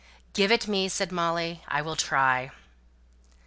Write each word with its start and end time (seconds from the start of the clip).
"Give 0.33 0.51
it 0.51 0.67
me!" 0.67 0.89
said 0.89 1.11
Molly. 1.11 1.61
"I 1.67 1.83
will 1.83 1.95
try." 1.95 2.49